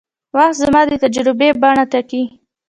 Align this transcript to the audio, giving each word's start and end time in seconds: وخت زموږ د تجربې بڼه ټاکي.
وخت 0.35 0.53
زموږ 0.61 0.85
د 0.87 0.91
تجربې 1.03 1.49
بڼه 1.61 1.83
ټاکي. 1.91 2.23